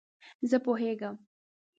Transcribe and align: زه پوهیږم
زه 0.49 0.57
پوهیږم 0.65 1.15